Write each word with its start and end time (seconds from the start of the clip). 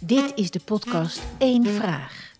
Dit 0.00 0.32
is 0.34 0.50
de 0.50 0.60
podcast 0.60 1.22
Eén 1.38 1.66
Vraag. 1.66 2.32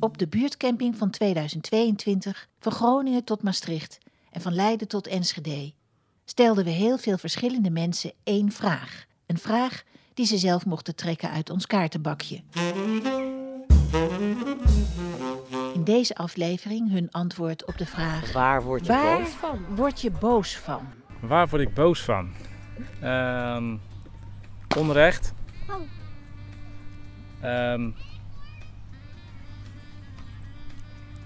Op 0.00 0.18
de 0.18 0.28
buurtcamping 0.28 0.96
van 0.96 1.10
2022, 1.10 2.48
van 2.58 2.72
Groningen 2.72 3.24
tot 3.24 3.42
Maastricht 3.42 3.98
en 4.30 4.40
van 4.40 4.54
Leiden 4.54 4.88
tot 4.88 5.06
Enschede, 5.06 5.72
stelden 6.24 6.64
we 6.64 6.70
heel 6.70 6.98
veel 6.98 7.18
verschillende 7.18 7.70
mensen 7.70 8.12
één 8.24 8.52
vraag. 8.52 9.04
Een 9.26 9.38
vraag 9.38 9.82
die 10.14 10.26
ze 10.26 10.38
zelf 10.38 10.66
mochten 10.66 10.96
trekken 10.96 11.30
uit 11.30 11.50
ons 11.50 11.66
kaartenbakje. 11.66 12.40
In 15.74 15.84
deze 15.84 16.14
aflevering 16.14 16.90
hun 16.90 17.10
antwoord 17.10 17.66
op 17.66 17.78
de 17.78 17.86
vraag: 17.86 18.32
Waar 18.32 18.62
word 18.62 18.86
je 18.86 18.92
Waar 18.92 19.18
boos 19.18 19.28
van? 19.28 19.64
word 19.74 20.00
je 20.00 20.10
boos 20.10 20.56
van? 20.56 20.86
Waar 21.20 21.48
word 21.48 21.62
ik 21.62 21.74
boos 21.74 22.02
van? 22.02 22.32
Ehm, 23.00 23.76
onrecht. 24.76 25.32
Ehm, 27.40 27.90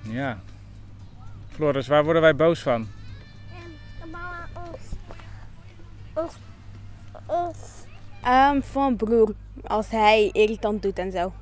ja. 0.02 0.41
Floris, 1.48 1.87
waar 1.87 2.04
worden 2.04 2.23
wij 2.23 2.37
boos 2.37 2.62
van? 2.62 2.88
En 4.02 4.10
mama 4.10 4.48
ons, 4.54 4.80
ons, 6.14 6.34
ons 7.27 7.77
Ehm, 8.27 8.60
van 8.60 8.96
broer, 8.96 9.34
als 9.62 9.90
hij 9.90 10.30
irritant 10.32 10.82
doet 10.82 10.98
en 10.98 11.12
zo. 11.12 11.32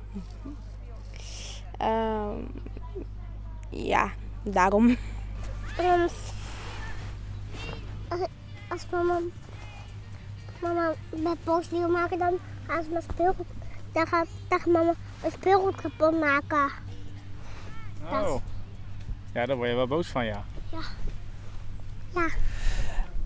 Ehm, 1.77 2.37
ja, 3.69 4.11
daarom. 4.43 4.97
Als, 5.77 6.13
als 8.69 8.85
mama, 8.91 9.19
mama 10.59 10.93
met 11.09 11.43
boos 11.43 11.69
wil 11.69 11.89
maken, 11.89 12.17
dan 12.19 12.39
gaan 12.67 12.83
ze 12.83 12.89
mijn 12.89 13.03
speelgoed, 13.13 13.45
dan 13.91 14.07
gaat, 14.07 14.27
dan 14.47 14.59
gaat 14.59 14.71
mama 14.71 14.93
mijn 15.21 15.31
speelgoed 15.33 15.75
kapot 15.81 16.19
maken. 16.19 16.69
Oh. 18.03 18.35
Ja, 19.33 19.45
daar 19.45 19.55
word 19.55 19.69
je 19.69 19.75
wel 19.75 19.87
boos 19.87 20.07
van, 20.07 20.25
ja. 20.25 20.43
Ja, 22.13 22.27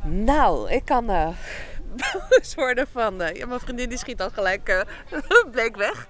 Nou, 0.03 0.70
ik 0.72 0.86
kan 0.86 1.09
eh 1.09 1.28
boos 2.30 2.56
worden 2.56 2.88
van... 2.92 3.22
eh, 3.22 3.36
ja, 3.36 3.46
mijn 3.46 3.59
vriendin 3.59 3.90
die 3.90 3.98
schiet 3.98 4.22
al 4.22 4.30
gelijk 4.30 4.70
eh 4.70 4.81
bleek 5.52 5.75
weg. 5.75 6.08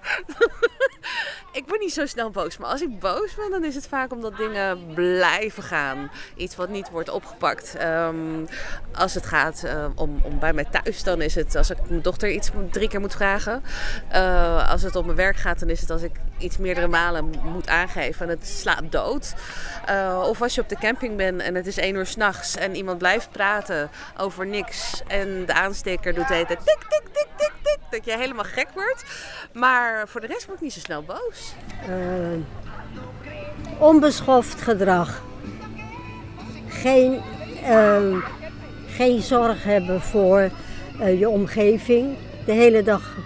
ik 1.60 1.66
ben 1.66 1.80
niet 1.80 1.94
zo 1.94 2.06
snel 2.06 2.30
boos. 2.30 2.58
Maar 2.58 2.70
als 2.70 2.82
ik 2.82 3.00
boos 3.00 3.36
ben, 3.36 3.52
dan 3.52 3.64
is 3.64 3.76
het 3.76 3.88
vaak 3.88 4.12
omdat 4.12 4.38
dingen 4.38 4.94
blijven 4.94 5.64
gaan. 5.64 6.12
Iets 6.36 6.56
wat 6.56 6.70
niet 6.70 6.90
wordt 6.90 7.10
opgepakt. 7.10 7.76
Ehm, 7.76 8.46
als 8.94 9.14
het 9.14 9.26
gaat 9.26 9.64
eh, 9.64 9.86
om, 9.96 10.20
om 10.24 10.40
bij 10.40 10.54
mij 10.54 10.66
thuis, 10.66 11.04
dan 11.04 11.22
is 11.22 11.36
het 11.36 11.56
als 11.56 11.70
ik 11.70 11.78
mijn 11.90 12.02
dochter 12.02 12.30
iets 12.30 12.50
drie 12.72 12.88
keer 12.88 13.00
moet 13.00 13.14
vragen. 13.16 13.64
Eh, 14.08 14.72
als 14.72 14.82
het 14.82 14.96
op 14.96 15.06
mijn 15.06 15.18
werk 15.18 15.36
gaat, 15.36 15.60
dan 15.60 15.70
is 15.70 15.82
het 15.82 15.90
als 15.90 16.02
ik 16.02 16.12
iets 16.38 16.58
meerdere 16.58 16.88
malen 16.88 17.30
moet 17.44 17.68
aangeven 17.68 18.26
en 18.26 18.38
het 18.38 18.48
slaat 18.48 18.92
dood. 18.92 19.34
Eh, 19.86 20.24
of 20.28 20.42
als 20.42 20.56
je 20.56 20.62
op 20.62 20.70
de 20.70 20.78
camping 20.78 21.18
bent 21.18 21.42
en 21.42 21.56
het 21.56 21.68
is 21.68 21.78
één 21.78 21.96
uur 21.96 22.06
s'nachts 22.06 22.56
en 22.56 22.76
iemand 22.76 22.98
blijft 22.98 23.32
praten 23.32 23.90
over 24.18 24.48
niks 24.48 25.02
en 25.08 25.46
de 25.46 25.54
aansteker 25.54 26.14
doet 26.14 26.28
tik, 26.28 26.48
tik, 26.48 26.60
tik, 26.64 26.86
tik, 26.90 27.04
tik, 27.12 27.29
dat 27.92 28.06
je 28.06 28.18
helemaal 28.18 28.44
gek 28.44 28.68
wordt. 28.74 29.04
Maar 29.54 30.08
voor 30.08 30.22
de 30.22 30.28
rest 30.28 30.46
word 30.46 30.58
ik 30.58 30.64
niet 30.64 30.74
zo 30.74 30.80
snel 30.80 31.04
boos. 31.04 31.54
Eh, 31.88 32.40
onbeschoft 33.80 34.62
gedrag. 34.62 35.22
Geen, 36.68 37.22
eh, 37.64 38.16
geen 38.88 39.22
zorg 39.22 39.64
hebben 39.64 40.02
voor 40.02 40.50
eh, 41.00 41.20
je 41.20 41.30
omgeving. 41.30 42.18
De 42.46 42.52
hele 42.52 42.84
dag 42.84 43.18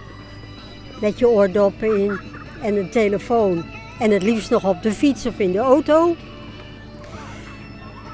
met 1.00 1.18
je 1.18 1.28
oordoppen 1.28 1.96
in 1.96 2.20
en 2.62 2.76
een 2.76 2.90
telefoon. 2.90 3.64
En 4.00 4.10
het 4.10 4.22
liefst 4.22 4.50
nog 4.50 4.64
op 4.64 4.82
de 4.82 4.92
fiets 4.92 5.26
of 5.26 5.38
in 5.38 5.52
de 5.52 5.58
auto. 5.58 6.16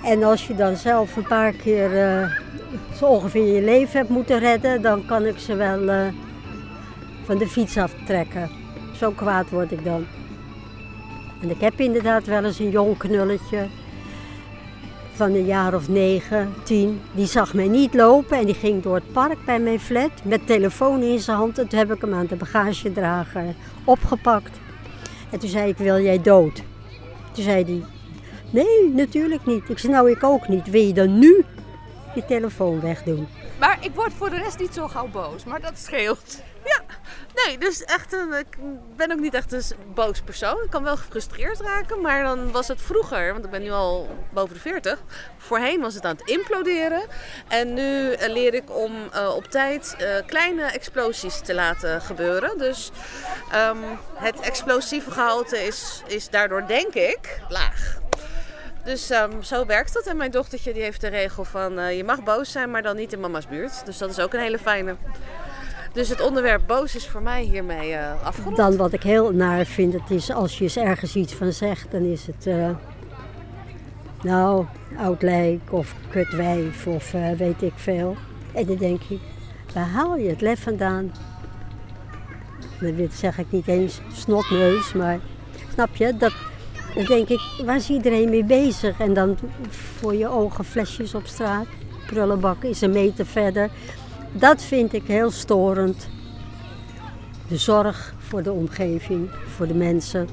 En 0.05 0.23
als 0.23 0.47
je 0.47 0.55
dan 0.55 0.77
zelf 0.77 1.17
een 1.17 1.27
paar 1.27 1.53
keer 1.53 2.03
eh, 2.03 2.31
zo 2.97 3.05
ongeveer 3.05 3.55
je 3.55 3.63
leven 3.63 3.99
hebt 3.99 4.09
moeten 4.11 4.39
redden, 4.39 4.83
dan 4.83 5.07
kan 5.07 5.27
ik 5.27 5.39
ze 5.39 5.55
wel 5.55 6.11
van 7.25 7.39
de 7.39 7.49
fiets 7.49 7.77
aftrekken. 7.77 8.51
Zo 8.97 9.11
kwaad 9.11 9.51
word 9.51 9.73
ik 9.73 9.85
dan. 9.85 10.07
En 11.43 11.51
ik 11.51 11.61
heb 11.61 11.81
inderdaad 11.81 12.27
wel 12.27 12.45
eens 12.45 12.59
een 12.59 12.71
jong 12.71 12.97
knulletje 12.97 13.67
van 15.13 15.35
een 15.35 15.47
jaar 15.47 15.75
of 15.75 15.89
negen, 15.89 16.53
tien. 16.63 17.01
Die 17.15 17.27
zag 17.27 17.55
mij 17.55 17.69
niet 17.69 17.95
lopen 17.95 18.39
en 18.39 18.47
die 18.47 18.55
ging 18.55 18.83
door 18.83 18.95
het 18.95 19.13
park 19.13 19.45
bij 19.45 19.61
mijn 19.61 19.81
flat 19.81 20.11
met 20.25 20.47
telefoon 20.47 21.03
in 21.03 21.19
zijn 21.19 21.37
hand. 21.37 21.59
En 21.59 21.69
toen 21.69 21.79
heb 21.79 21.93
ik 21.93 22.01
hem 22.01 22.15
aan 22.15 22.27
de 22.27 22.37
bagagedrager 22.37 23.55
opgepakt. 23.85 24.59
En 25.31 25.39
toen 25.39 25.49
zei 25.49 25.69
ik, 25.69 25.77
wil 25.77 26.01
jij 26.01 26.23
dood? 26.23 26.63
Toen 27.33 27.45
zei 27.45 27.65
hij, 27.65 27.83
nee, 28.51 28.93
natuurlijk 28.95 29.47
niet. 29.47 29.69
Ik 29.69 29.79
zei, 29.79 29.93
nou 29.93 30.11
ik 30.11 30.25
ook 30.25 30.49
niet. 30.49 30.71
Wil 30.71 30.83
je 30.83 30.93
dan 30.93 31.19
nu 31.19 31.45
je 32.15 32.25
telefoon 32.25 32.81
wegdoen? 32.81 33.29
Maar 33.59 33.79
ik 33.81 33.95
word 33.95 34.13
voor 34.13 34.31
de 34.31 34.37
rest 34.37 34.59
niet 34.59 34.75
zo 34.75 34.89
gauw 34.89 35.09
boos, 35.09 35.45
maar 35.45 35.61
dat 35.61 35.79
scheelt. 35.79 36.43
Ja, 36.65 36.83
nee, 37.45 37.59
dus 37.59 37.85
echt 37.85 38.13
een, 38.13 38.33
ik 38.33 38.59
ben 38.97 39.13
ook 39.13 39.19
niet 39.19 39.35
echt 39.35 39.53
een 39.53 39.63
boos 39.95 40.21
persoon. 40.21 40.63
Ik 40.65 40.71
kan 40.71 40.83
wel 40.83 40.97
gefrustreerd 40.97 41.61
raken, 41.61 42.01
maar 42.01 42.23
dan 42.23 42.53
was 42.53 42.69
het 42.69 42.83
vroeger, 42.83 43.33
want 43.33 43.45
ik 43.45 43.51
ben 43.51 43.63
nu 43.63 43.71
al 43.71 44.09
boven 44.33 44.55
de 44.55 44.61
40. 44.61 45.03
Voorheen 45.37 45.81
was 45.81 45.95
het 45.95 46.05
aan 46.05 46.17
het 46.17 46.29
imploderen. 46.29 47.03
En 47.49 47.75
nu 47.75 48.13
eh, 48.13 48.33
leer 48.33 48.55
ik 48.55 48.77
om 48.77 48.93
eh, 49.13 49.35
op 49.35 49.45
tijd 49.45 49.97
eh, 49.99 50.15
kleine 50.27 50.63
explosies 50.63 51.41
te 51.41 51.55
laten 51.55 52.01
gebeuren. 52.01 52.59
Dus 52.59 52.91
ehm, 53.53 53.79
het 54.15 54.41
explosieve 54.41 55.11
gehalte 55.11 55.59
is, 55.59 56.03
is 56.07 56.29
daardoor, 56.29 56.67
denk 56.67 56.95
ik, 56.95 57.41
laag. 57.49 57.99
Dus 58.85 59.11
ehm, 59.11 59.43
zo 59.43 59.67
werkt 59.67 59.93
dat. 59.95 60.07
En 60.07 60.17
mijn 60.17 60.31
dochtertje 60.31 60.73
die 60.73 60.83
heeft 60.83 61.01
de 61.01 61.09
regel 61.09 61.45
van 61.45 61.79
eh, 61.79 61.97
je 61.97 62.05
mag 62.05 62.23
boos 62.23 62.53
zijn, 62.53 62.71
maar 62.71 62.83
dan 62.83 62.97
niet 62.97 63.13
in 63.13 63.21
mama's 63.21 63.49
buurt. 63.49 63.83
Dus 63.87 63.99
dat 63.99 64.11
is 64.11 64.21
ook 64.21 64.33
een 64.33 64.41
hele 64.41 64.59
fijne. 64.59 64.97
Dus 65.93 66.09
het 66.09 66.21
onderwerp 66.21 66.63
boos 66.67 66.95
is 66.95 67.09
voor 67.09 67.23
mij 67.23 67.43
hiermee 67.43 67.95
eh 67.95 68.25
afgerond. 68.25 68.57
Dan 68.57 68.77
wat 68.77 68.93
ik 68.93 69.03
heel 69.03 69.31
naar 69.31 69.65
vind, 69.65 69.93
het 69.93 70.11
is 70.11 70.33
als 70.33 70.59
je 70.59 70.65
eens 70.65 70.77
ergens 70.77 71.15
iets 71.15 71.35
van 71.35 71.53
zegt, 71.53 71.91
dan 71.91 72.03
is 72.03 72.27
het... 72.27 72.47
eh, 72.47 72.71
nou, 74.23 74.65
oud 74.99 75.23
lijk 75.23 75.73
of 75.73 75.95
kutwijf 76.11 76.87
of 76.87 77.11
weet 77.37 77.63
ik 77.63 77.73
veel. 77.77 78.17
En 78.55 78.67
dan 78.67 78.77
denk 78.77 79.03
ik, 79.09 79.21
waar 79.75 79.89
haal 79.89 80.17
je 80.17 80.29
het 80.29 80.41
lef 80.41 80.63
vandaan? 80.63 81.13
Dan 82.81 83.09
zeg 83.13 83.39
ik 83.39 83.47
niet 83.51 83.69
eens 83.69 84.01
snotneus, 84.13 84.93
maar 84.93 85.19
snap 85.73 85.97
je? 85.97 86.17
Dat, 86.17 86.33
dan 86.95 87.05
denk 87.05 87.29
ik, 87.29 87.41
waar 87.65 87.77
is 87.77 87.91
iedereen 87.91 88.31
mee 88.31 88.45
bezig? 88.45 89.01
En 89.01 89.15
dan 89.15 89.39
voor 89.71 90.15
je 90.15 90.29
ogen 90.29 90.65
flesjes 90.65 91.15
op 91.15 91.27
straat. 91.27 91.67
Prullenbak 92.07 92.63
is 92.63 92.81
een 92.81 92.91
meter 92.91 93.27
verder. 93.27 93.71
Dat 94.33 94.63
vind 94.63 94.93
ik 94.93 95.07
heel 95.07 95.31
storend. 95.31 96.09
De 97.49 97.57
zorg 97.57 98.15
voor 98.19 98.43
de 98.43 98.53
omgeving, 98.53 99.31
voor 99.57 99.67
de 99.67 99.75
mensen. 99.75 100.29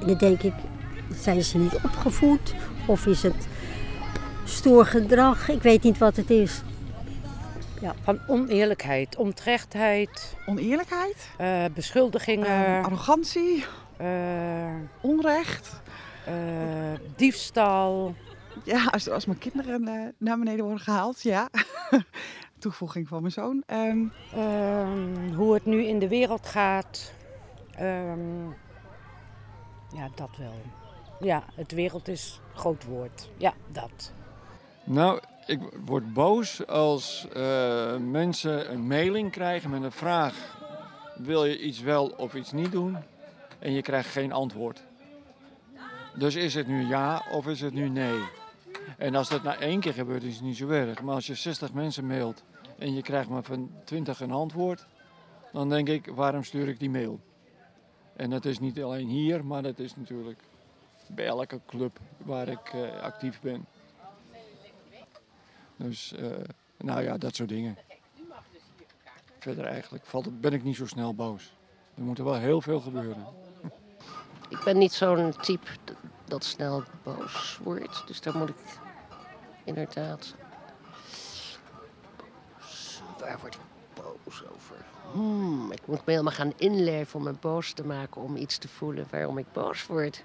En 0.00 0.06
dan 0.06 0.16
denk 0.16 0.42
ik, 0.42 0.54
zijn 1.20 1.42
ze 1.42 1.58
niet 1.58 1.74
opgevoed? 1.74 2.54
Of 2.86 3.06
is 3.06 3.22
het 3.22 3.46
stoer 4.44 4.86
gedrag? 4.86 5.48
Ik 5.48 5.62
weet 5.62 5.82
niet 5.82 5.98
wat 5.98 6.16
het 6.16 6.30
is. 6.30 6.62
Van 8.02 8.18
oneerlijkheid, 8.26 9.16
onterechtheid, 9.16 10.36
Oneerlijkheid, 10.46 11.28
eh, 11.38 11.64
beschuldigingen, 11.74 12.66
eh, 12.66 12.84
arrogantie, 12.84 13.64
onrecht. 15.00 15.80
eh, 16.26 16.34
diefstal. 17.16 18.14
Ja, 18.64 18.84
als, 18.84 19.08
als 19.10 19.26
mijn 19.26 19.38
kinderen 19.38 19.88
eh, 19.88 20.08
naar 20.18 20.38
beneden 20.38 20.64
worden 20.64 20.82
gehaald, 20.84 21.22
ja. 21.22 21.48
Toevoeging 22.58 23.08
van 23.08 23.20
mijn 23.20 23.32
zoon. 23.32 23.62
Ehm, 23.66 24.04
ehm, 24.34 25.32
hoe 25.34 25.54
het 25.54 25.64
nu 25.66 25.84
in 25.84 25.98
de 25.98 26.08
wereld 26.08 26.46
gaat. 26.46 27.12
Ehm, 27.74 28.44
ja, 29.94 30.08
dat 30.14 30.30
wel. 30.38 30.54
Ja, 31.20 31.42
het 31.54 31.72
wereld 31.72 32.08
is 32.08 32.40
een 32.52 32.58
groot 32.58 32.84
woord. 32.84 33.30
Ja, 33.36 33.52
dat. 33.72 34.12
Nou, 34.84 35.20
ik 35.46 35.60
word 35.84 36.12
boos 36.12 36.66
als 36.66 37.26
eh, 37.32 37.96
mensen 37.96 38.72
een 38.72 38.86
mailing 38.86 39.30
krijgen 39.30 39.70
met 39.70 39.82
een 39.82 39.92
vraag: 39.92 40.34
wil 41.16 41.44
je 41.44 41.58
iets 41.60 41.80
wel 41.80 42.06
of 42.16 42.34
iets 42.34 42.52
niet 42.52 42.72
doen? 42.72 42.96
En 43.62 43.72
je 43.72 43.82
krijgt 43.82 44.08
geen 44.08 44.32
antwoord. 44.32 44.82
Dus 46.14 46.34
is 46.34 46.54
het 46.54 46.66
nu 46.66 46.86
ja 46.86 47.22
of 47.30 47.46
is 47.46 47.60
het 47.60 47.74
nu 47.74 47.88
nee? 47.88 48.20
En 48.98 49.14
als 49.14 49.28
dat 49.28 49.42
na 49.42 49.56
één 49.56 49.80
keer 49.80 49.92
gebeurt, 49.92 50.22
is 50.22 50.34
het 50.34 50.44
niet 50.44 50.56
zo 50.56 50.68
erg. 50.68 51.02
Maar 51.02 51.14
als 51.14 51.26
je 51.26 51.34
60 51.34 51.72
mensen 51.72 52.06
mailt 52.06 52.44
en 52.78 52.94
je 52.94 53.02
krijgt 53.02 53.28
maar 53.28 53.42
van 53.42 53.70
20 53.84 54.20
een 54.20 54.30
antwoord, 54.30 54.86
dan 55.52 55.68
denk 55.68 55.88
ik: 55.88 56.06
waarom 56.06 56.44
stuur 56.44 56.68
ik 56.68 56.78
die 56.78 56.90
mail? 56.90 57.20
En 58.16 58.30
dat 58.30 58.44
is 58.44 58.58
niet 58.58 58.82
alleen 58.82 59.08
hier, 59.08 59.44
maar 59.44 59.62
dat 59.62 59.78
is 59.78 59.96
natuurlijk 59.96 60.42
bij 61.06 61.26
elke 61.26 61.60
club 61.66 61.98
waar 62.16 62.48
ik 62.48 62.72
eh, 62.72 63.00
actief 63.00 63.40
ben. 63.40 63.66
Dus, 65.76 66.12
eh, 66.12 66.26
nou 66.76 67.02
ja, 67.02 67.18
dat 67.18 67.34
soort 67.34 67.48
dingen. 67.48 67.76
verder 69.38 69.64
eigenlijk 69.64 70.06
valt, 70.06 70.40
ben 70.40 70.52
ik 70.52 70.62
niet 70.64 70.76
zo 70.76 70.86
snel 70.86 71.14
boos. 71.14 71.54
Er 71.94 72.02
moet 72.02 72.18
er 72.18 72.24
wel 72.24 72.38
heel 72.38 72.60
veel 72.60 72.80
gebeuren. 72.80 73.26
Ik 74.52 74.64
ben 74.64 74.78
niet 74.78 74.92
zo'n 74.92 75.34
type 75.40 75.70
dat 76.24 76.44
snel 76.44 76.82
boos 77.02 77.58
wordt. 77.62 78.06
Dus 78.06 78.20
daar 78.20 78.36
moet 78.36 78.48
ik 78.48 78.56
inderdaad. 79.64 80.34
Waar 83.18 83.38
word 83.40 83.54
ik 83.54 83.60
boos 83.94 84.42
over? 84.54 84.76
Hmm, 85.12 85.72
ik 85.72 85.86
moet 85.86 86.06
me 86.06 86.12
helemaal 86.12 86.32
gaan 86.32 86.52
inleven 86.56 87.18
om 87.18 87.24
me 87.24 87.32
boos 87.32 87.72
te 87.72 87.84
maken. 87.84 88.22
Om 88.22 88.36
iets 88.36 88.58
te 88.58 88.68
voelen 88.68 89.06
waarom 89.10 89.38
ik 89.38 89.52
boos 89.52 89.86
word. 89.86 90.24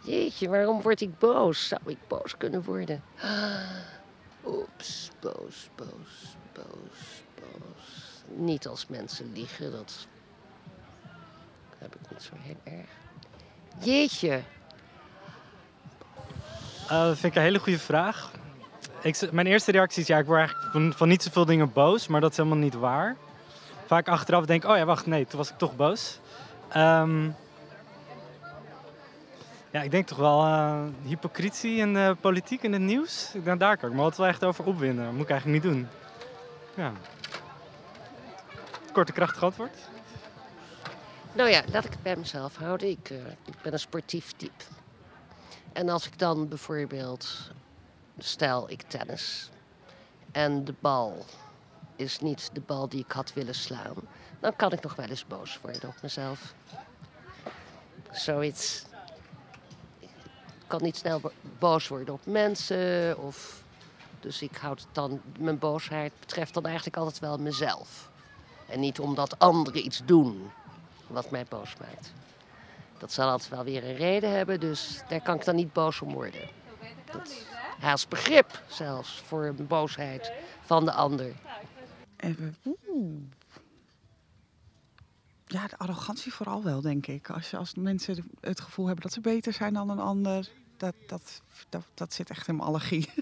Jeetje, 0.00 0.48
waarom 0.48 0.82
word 0.82 1.00
ik 1.00 1.18
boos? 1.18 1.68
Zou 1.68 1.80
ik 1.84 1.98
boos 2.08 2.36
kunnen 2.36 2.62
worden? 2.64 3.02
Oeps, 4.46 5.10
boos, 5.20 5.70
boos, 5.74 6.36
boos, 6.52 7.22
boos. 7.34 8.22
Niet 8.26 8.66
als 8.66 8.86
mensen 8.86 9.32
liegen, 9.32 9.72
dat 9.72 10.06
heb 11.78 11.94
ik 11.94 12.10
niet 12.10 12.22
zo 12.22 12.32
heel 12.34 12.60
erg. 12.64 13.05
Jeetje. 13.78 14.42
Eh, 16.88 17.02
dat 17.02 17.18
vind 17.18 17.32
ik 17.32 17.34
een 17.34 17.42
hele 17.42 17.58
goede 17.58 17.78
vraag. 17.78 18.30
Ik, 19.00 19.32
mijn 19.32 19.46
eerste 19.46 19.70
reactie 19.72 20.02
is, 20.02 20.08
ja, 20.08 20.18
ik 20.18 20.26
word 20.26 20.38
eigenlijk 20.38 20.94
van, 20.96 21.08
niet 21.08 21.22
zoveel 21.22 21.44
dingen 21.44 21.72
boos, 21.72 22.06
maar 22.06 22.20
dat 22.20 22.30
is 22.30 22.36
helemaal 22.36 22.58
niet 22.58 22.74
waar. 22.74 23.16
Vaak 23.86 24.08
achteraf 24.08 24.46
denk 24.46 24.64
ik, 24.64 24.70
oh 24.70 24.76
ja, 24.76 24.84
wacht, 24.84 25.06
nee, 25.06 25.26
toen 25.26 25.38
was 25.38 25.50
ik 25.50 25.58
toch 25.58 25.76
boos. 25.76 26.20
Ehm, 26.68 27.24
ja, 29.70 29.82
ik 29.82 29.90
denk 29.90 30.06
toch 30.06 30.18
wel 30.18 30.44
eh, 30.44 30.82
hypocrisie 31.04 31.76
in 31.76 31.94
de 31.94 32.16
politiek 32.20 32.62
en 32.62 32.72
het 32.72 32.82
nieuws. 32.82 33.30
Ik 33.34 33.44
denk, 33.44 33.60
daar 33.60 33.76
kan 33.76 33.88
ik 33.88 33.94
me 33.94 34.00
altijd 34.00 34.20
wel 34.20 34.28
echt 34.28 34.44
over 34.44 34.64
opwinden. 34.64 35.04
Dat 35.04 35.14
moet 35.14 35.22
ik 35.22 35.30
eigenlijk 35.30 35.64
niet 35.64 35.72
doen. 35.72 35.88
Ja. 36.74 36.92
Korte, 38.92 39.12
krachtig 39.12 39.42
antwoord. 39.42 39.76
Nou 41.36 41.50
ja, 41.50 41.62
laat 41.72 41.84
ik 41.84 41.90
het 41.90 42.02
bij 42.02 42.16
mezelf 42.16 42.56
houden. 42.56 42.88
Ik, 42.88 43.10
eh, 43.10 43.16
ik 43.26 43.62
ben 43.62 43.72
een 43.72 43.78
sportief 43.78 44.32
type. 44.36 44.64
En 45.72 45.88
als 45.88 46.06
ik 46.06 46.18
dan 46.18 46.48
bijvoorbeeld, 46.48 47.50
stel 48.18 48.70
ik 48.70 48.82
tennis 48.82 49.50
en 50.32 50.64
de 50.64 50.74
bal 50.80 51.24
is 51.96 52.20
niet 52.20 52.50
de 52.52 52.60
bal 52.60 52.88
die 52.88 53.00
ik 53.00 53.12
had 53.12 53.32
willen 53.32 53.54
slaan, 53.54 53.94
dan 54.40 54.56
kan 54.56 54.72
ik 54.72 54.82
nog 54.82 54.94
wel 54.94 55.06
eens 55.06 55.26
boos 55.26 55.58
worden 55.62 55.88
op 55.88 56.02
mezelf. 56.02 56.54
Zoiets. 58.10 58.84
Ik 59.98 60.08
kan 60.66 60.82
niet 60.82 60.96
snel 60.96 61.20
bo- 61.20 61.32
boos 61.58 61.88
worden 61.88 62.14
op 62.14 62.26
mensen 62.26 63.18
of. 63.18 63.62
Dus 64.20 64.42
ik 64.42 64.56
houd 64.56 64.80
het 64.80 64.88
dan, 64.92 65.20
mijn 65.38 65.58
boosheid 65.58 66.12
betreft 66.20 66.54
dan 66.54 66.66
eigenlijk 66.66 66.96
altijd 66.96 67.18
wel 67.18 67.38
mezelf. 67.38 68.10
En 68.68 68.80
niet 68.80 69.00
omdat 69.00 69.38
anderen 69.38 69.84
iets 69.84 70.02
doen 70.04 70.50
wat 71.06 71.30
mij 71.30 71.44
boos 71.48 71.76
maakt. 71.76 72.12
Dat 72.98 73.12
zal 73.12 73.28
altijd 73.28 73.50
wel 73.50 73.64
weer 73.64 73.84
een 73.84 73.96
reden 73.96 74.30
hebben, 74.30 74.60
dus 74.60 75.02
daar 75.08 75.20
kan 75.20 75.34
ik 75.34 75.44
dan 75.44 75.54
niet 75.54 75.72
boos 75.72 76.00
om 76.00 76.12
worden. 76.12 76.48
Dat 77.12 77.46
haast 77.80 78.08
begrip 78.08 78.62
zelfs 78.68 79.22
voor 79.26 79.44
een 79.44 79.66
boosheid 79.66 80.32
van 80.60 80.84
de 80.84 80.92
ander. 80.92 81.34
Even. 82.16 82.56
Ja, 85.46 85.66
de 85.66 85.78
arrogantie 85.78 86.32
vooral 86.32 86.62
wel, 86.62 86.80
denk 86.80 87.06
ik. 87.06 87.30
Als, 87.30 87.54
als 87.54 87.74
mensen 87.74 88.30
het 88.40 88.60
gevoel 88.60 88.86
hebben 88.86 89.04
dat 89.04 89.12
ze 89.12 89.20
beter 89.20 89.52
zijn 89.52 89.74
dan 89.74 89.90
een 89.90 89.98
ander, 89.98 90.50
dat, 90.76 90.94
dat, 91.06 91.42
dat, 91.68 91.84
dat 91.94 92.12
zit 92.12 92.30
echt 92.30 92.48
in 92.48 92.56
mijn 92.56 92.68
allergie. 92.68 93.08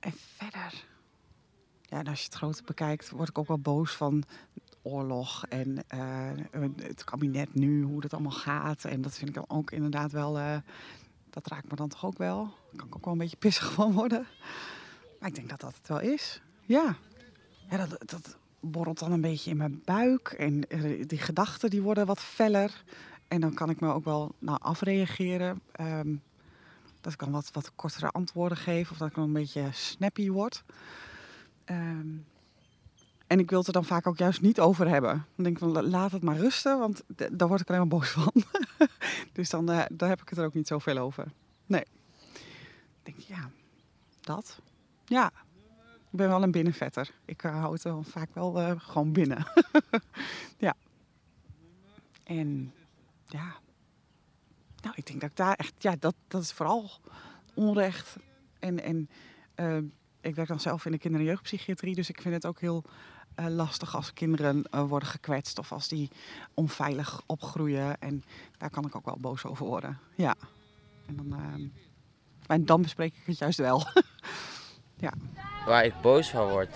en 0.00 0.12
verder, 0.36 0.84
ja, 1.82 1.98
en 1.98 2.06
als 2.06 2.18
je 2.18 2.24
het 2.24 2.34
grote 2.34 2.62
bekijkt, 2.62 3.10
word 3.10 3.28
ik 3.28 3.38
ook 3.38 3.48
wel 3.48 3.58
boos 3.58 3.92
van 3.92 4.24
oorlog 4.82 5.46
en 5.48 5.84
eh, 5.88 6.30
het 6.76 7.04
kabinet 7.04 7.54
nu, 7.54 7.82
hoe 7.82 8.00
dat 8.00 8.12
allemaal 8.12 8.32
gaat. 8.32 8.84
En 8.84 9.02
dat 9.02 9.14
vind 9.14 9.28
ik 9.28 9.34
dan 9.34 9.44
ook 9.48 9.70
inderdaad 9.70 10.12
wel, 10.12 10.38
eh, 10.38 10.56
dat 11.30 11.46
raakt 11.46 11.70
me 11.70 11.76
dan 11.76 11.88
toch 11.88 12.04
ook 12.04 12.18
wel. 12.18 12.44
Daar 12.44 12.76
kan 12.76 12.86
ik 12.86 12.96
ook 12.96 13.04
wel 13.04 13.12
een 13.12 13.18
beetje 13.18 13.36
pissig 13.36 13.72
van 13.72 13.92
worden. 13.92 14.26
Maar 15.20 15.28
ik 15.28 15.34
denk 15.34 15.48
dat 15.48 15.60
dat 15.60 15.74
het 15.76 15.88
wel 15.88 16.00
is. 16.00 16.42
Ja, 16.64 16.96
ja 17.70 17.76
dat, 17.76 18.08
dat 18.10 18.36
borrelt 18.60 18.98
dan 18.98 19.12
een 19.12 19.20
beetje 19.20 19.50
in 19.50 19.56
mijn 19.56 19.80
buik. 19.84 20.28
En 20.28 20.68
eh, 20.68 21.06
die 21.06 21.18
gedachten 21.18 21.70
die 21.70 21.82
worden 21.82 22.06
wat 22.06 22.20
feller. 22.20 22.82
En 23.28 23.40
dan 23.40 23.54
kan 23.54 23.70
ik 23.70 23.80
me 23.80 23.92
ook 23.92 24.04
wel 24.04 24.34
nou, 24.38 24.58
afreageren. 24.60 25.60
Ehm, 25.72 26.14
dat 27.00 27.12
ik 27.12 27.18
dan 27.18 27.30
wat, 27.30 27.50
wat 27.52 27.74
kortere 27.74 28.10
antwoorden 28.10 28.58
geef. 28.58 28.90
Of 28.90 28.96
dat 28.96 29.08
ik 29.08 29.14
dan 29.14 29.24
een 29.24 29.32
beetje 29.32 29.68
snappy 29.72 30.30
word. 30.30 30.64
Ehm, 31.64 32.08
en 33.32 33.38
ik 33.38 33.50
wil 33.50 33.58
het 33.58 33.66
er 33.66 33.72
dan 33.72 33.84
vaak 33.84 34.06
ook 34.06 34.18
juist 34.18 34.40
niet 34.40 34.60
over 34.60 34.88
hebben. 34.88 35.26
Dan 35.34 35.44
denk 35.44 35.56
ik 35.56 35.62
van 35.62 35.72
la- 35.72 35.82
laat 35.82 36.12
het 36.12 36.22
maar 36.22 36.36
rusten, 36.36 36.78
want 36.78 37.02
daar 37.32 37.48
word 37.48 37.60
ik 37.60 37.68
alleen 37.68 37.80
maar 37.80 37.98
boos 37.98 38.08
van. 38.18 38.32
dus 39.32 39.50
dan 39.50 39.70
eh, 39.70 39.84
daar 39.90 40.08
heb 40.08 40.22
ik 40.22 40.28
het 40.28 40.38
er 40.38 40.44
ook 40.44 40.54
niet 40.54 40.66
zoveel 40.66 40.98
over. 40.98 41.32
Nee. 41.66 41.84
Ik 43.02 43.02
denk, 43.02 43.18
ja, 43.18 43.50
dat. 44.20 44.60
Ja, 45.04 45.32
ik 46.10 46.18
ben 46.18 46.28
wel 46.28 46.42
een 46.42 46.50
binnenvetter. 46.50 47.10
Ik 47.24 47.42
eh, 47.42 47.58
hou 47.60 47.72
het 47.72 47.82
wel 47.82 48.02
vaak 48.02 48.34
wel 48.34 48.60
eh, 48.60 48.72
gewoon 48.76 49.12
binnen. 49.12 49.46
ja. 50.66 50.74
En 52.24 52.72
ja, 53.26 53.54
nou, 54.82 54.94
ik 54.96 55.06
denk 55.06 55.20
dat 55.20 55.30
ik 55.30 55.36
daar 55.36 55.54
echt, 55.54 55.74
ja, 55.78 55.96
dat, 55.98 56.14
dat 56.28 56.42
is 56.42 56.52
vooral 56.52 56.90
onrecht. 57.54 58.16
En, 58.58 58.82
en 58.82 59.08
ik 60.20 60.34
werk 60.34 60.48
dan 60.48 60.60
zelf 60.60 60.84
in 60.84 60.92
de 60.92 60.98
kinder- 60.98 61.20
en 61.20 61.26
jeugdpsychiatrie, 61.26 61.94
dus 61.94 62.08
ik 62.08 62.20
vind 62.20 62.34
het 62.34 62.46
ook 62.46 62.60
heel 62.60 62.84
eh, 63.34 63.46
lastig 63.46 63.96
als 63.96 64.12
kinderen 64.12 64.64
eh, 64.70 64.82
worden 64.82 65.08
gekwetst 65.08 65.58
of 65.58 65.72
als 65.72 65.88
die 65.88 66.10
onveilig 66.54 67.22
opgroeien. 67.26 68.00
En 68.00 68.24
daar 68.58 68.70
kan 68.70 68.86
ik 68.86 68.96
ook 68.96 69.04
wel 69.04 69.16
boos 69.20 69.44
over 69.44 69.66
worden. 69.66 69.98
Ja. 70.16 70.34
En 71.06 71.16
dan, 71.16 71.34
en 72.46 72.64
dan 72.64 72.82
bespreek 72.82 73.14
ik 73.14 73.26
het 73.26 73.38
juist 73.38 73.58
wel. 73.58 73.82
ja. 75.06 75.12
Waar 75.66 75.84
ik 75.84 76.00
boos 76.00 76.30
van 76.30 76.48
word. 76.50 76.74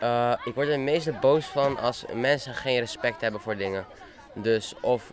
Eh, 0.00 0.32
ik 0.44 0.54
word 0.54 0.68
er 0.68 0.80
meeste 0.80 1.12
boos 1.12 1.46
van 1.46 1.78
als 1.78 2.04
mensen 2.14 2.54
geen 2.54 2.78
respect 2.78 3.20
hebben 3.20 3.40
voor 3.40 3.56
dingen. 3.56 3.86
Dus 4.34 4.74
of 4.80 5.12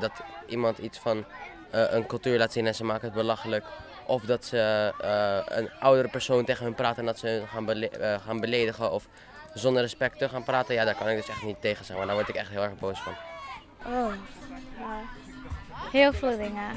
dat 0.00 0.12
iemand 0.46 0.78
iets 0.78 0.98
van 0.98 1.24
een 1.70 2.06
cultuur 2.06 2.38
laat 2.38 2.52
zien 2.52 2.66
en 2.66 2.74
ze 2.74 2.84
maken 2.84 3.04
het 3.04 3.14
belachelijk. 3.14 3.64
Of 4.08 4.22
dat 4.22 4.44
ze 4.44 4.92
eh, 5.00 5.56
een 5.58 5.70
oudere 5.80 6.08
persoon 6.08 6.44
tegen 6.44 6.64
hun 6.64 6.74
praten 6.74 6.98
en 6.98 7.06
dat 7.06 7.18
ze 7.18 7.26
hun 7.26 7.48
gaan, 7.48 7.82
eh, 7.82 8.20
gaan 8.26 8.40
beledigen. 8.40 8.92
Of 8.92 9.08
zonder 9.54 9.82
respect 9.82 10.18
te 10.18 10.28
gaan 10.28 10.44
praten. 10.44 10.74
Ja, 10.74 10.84
daar 10.84 10.94
kan 10.94 11.08
ik 11.08 11.16
dus 11.16 11.28
echt 11.28 11.42
niet 11.42 11.60
tegen 11.60 11.84
zijn. 11.84 11.98
Maar 11.98 12.06
daar 12.06 12.16
word 12.16 12.28
ik 12.28 12.34
echt 12.34 12.50
heel 12.50 12.62
erg 12.62 12.78
boos 12.78 13.00
van. 13.00 13.12
Oh, 13.86 14.12
heel 15.92 16.12
veel 16.12 16.36
dingen. 16.36 16.70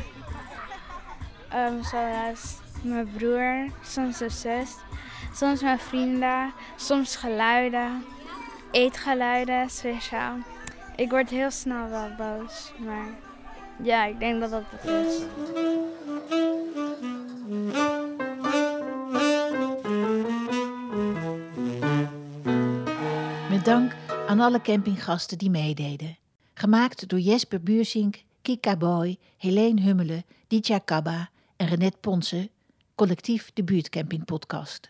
Ehm, 1.50 1.84
zoals 1.84 2.58
mijn 2.82 3.12
broer, 3.18 3.70
soms 3.84 4.20
mijn 4.20 4.32
zus, 4.32 4.76
soms 5.34 5.62
mijn 5.62 5.80
vrienden, 5.80 6.54
soms 6.76 7.16
geluiden, 7.16 8.06
eetgeluiden 8.72 9.70
speciaal. 9.70 10.36
Ik 10.96 11.10
word 11.10 11.30
heel 11.30 11.52
snel 11.52 11.90
wel 11.90 12.10
boos, 12.18 12.72
maar 12.78 13.06
ja, 13.84 14.06
ik 14.06 14.20
denk 14.20 14.40
dat 14.42 14.52
dat 14.52 14.64
het 14.70 14.84
is. 14.84 15.22
Dank 23.64 23.96
aan 24.28 24.40
alle 24.40 24.62
campinggasten 24.62 25.38
die 25.38 25.50
meededen. 25.50 26.18
Gemaakt 26.54 27.10
door 27.10 27.20
Jesper 27.20 27.62
Buursink, 27.62 28.24
Kika 28.42 28.78
Boy, 28.78 29.18
Helene 29.38 29.82
Hummelen, 29.82 30.24
Ditja 30.48 30.78
Kabba 30.78 31.30
en 31.56 31.68
Renette 31.68 31.98
Ponsen, 31.98 32.50
collectief 32.96 33.52
de 33.54 33.64
Buurtcamping 33.64 34.26
Podcast. 34.26 34.90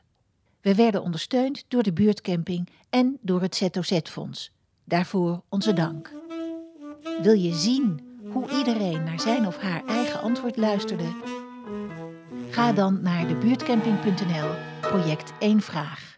We 0.61 0.75
werden 0.75 1.01
ondersteund 1.01 1.65
door 1.67 1.83
de 1.83 1.93
Buurtcamping 1.93 2.69
en 2.89 3.17
door 3.21 3.41
het 3.41 3.55
ZOZ-fonds. 3.55 4.51
Daarvoor 4.83 5.41
onze 5.49 5.73
dank. 5.73 6.11
Wil 7.21 7.33
je 7.33 7.53
zien 7.53 8.01
hoe 8.31 8.49
iedereen 8.49 9.03
naar 9.03 9.19
zijn 9.19 9.47
of 9.47 9.57
haar 9.57 9.85
eigen 9.85 10.21
antwoord 10.21 10.57
luisterde? 10.57 11.15
Ga 12.49 12.73
dan 12.73 13.01
naar 13.01 13.27
debuurtcamping.nl, 13.27 14.49
project 14.81 15.33
1 15.39 15.61
vraag. 15.61 16.10